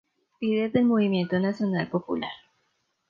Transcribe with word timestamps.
Líder 0.39 0.71
del 0.71 0.85
Movimiento 0.85 1.37
Nacional 1.37 1.87
Popular. 1.87 2.31